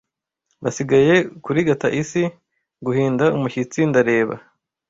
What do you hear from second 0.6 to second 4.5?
Basigaye kurigata isi. Guhinda umushyitsi ndareba